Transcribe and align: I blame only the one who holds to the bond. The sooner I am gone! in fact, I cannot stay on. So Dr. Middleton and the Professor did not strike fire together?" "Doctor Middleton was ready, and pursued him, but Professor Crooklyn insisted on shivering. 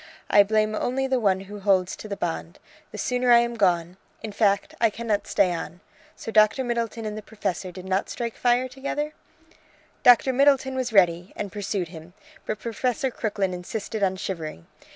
I 0.31 0.41
blame 0.41 0.73
only 0.73 1.05
the 1.05 1.19
one 1.19 1.41
who 1.41 1.59
holds 1.59 1.95
to 1.97 2.07
the 2.07 2.17
bond. 2.17 2.57
The 2.91 2.97
sooner 2.97 3.29
I 3.31 3.37
am 3.37 3.53
gone! 3.53 3.97
in 4.23 4.31
fact, 4.31 4.73
I 4.81 4.89
cannot 4.89 5.27
stay 5.27 5.53
on. 5.53 5.79
So 6.15 6.31
Dr. 6.31 6.63
Middleton 6.63 7.05
and 7.05 7.15
the 7.15 7.21
Professor 7.21 7.71
did 7.71 7.85
not 7.85 8.09
strike 8.09 8.35
fire 8.35 8.67
together?" 8.67 9.13
"Doctor 10.01 10.33
Middleton 10.33 10.73
was 10.73 10.91
ready, 10.91 11.33
and 11.35 11.51
pursued 11.51 11.89
him, 11.89 12.15
but 12.47 12.57
Professor 12.57 13.11
Crooklyn 13.11 13.53
insisted 13.53 14.01
on 14.01 14.15
shivering. 14.15 14.65